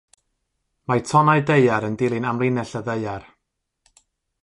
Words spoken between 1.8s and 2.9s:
yn dilyn amlinell y